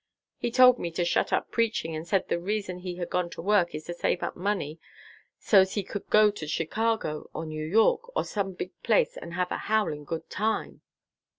He 0.39 0.49
told 0.49 0.79
me 0.79 0.89
to 0.93 1.05
shut 1.05 1.31
up 1.31 1.51
preaching, 1.51 1.95
and 1.95 2.07
said 2.07 2.27
the 2.27 2.39
reason 2.39 2.79
he 2.79 2.95
has 2.95 3.07
gone 3.07 3.29
to 3.29 3.41
work 3.43 3.75
is 3.75 3.83
to 3.83 3.93
save 3.93 4.23
up 4.23 4.35
money 4.35 4.79
so's 5.37 5.75
he 5.75 5.83
could 5.83 6.09
go 6.09 6.31
to 6.31 6.47
Chicago 6.47 7.29
or 7.35 7.45
New 7.45 7.63
York, 7.67 8.01
or 8.15 8.23
some 8.23 8.53
big 8.53 8.71
place, 8.81 9.15
and 9.15 9.35
have 9.35 9.51
a 9.51 9.57
'howling 9.69 10.05
good 10.05 10.27
time.'" 10.27 10.81